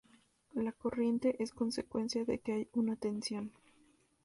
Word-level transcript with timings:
La 0.55 0.71
corriente 0.71 1.35
es 1.43 1.51
consecuencia 1.51 2.25
de 2.25 2.39
que 2.39 2.53
hay 2.53 2.67
una 2.73 2.95
tensión. 2.95 3.51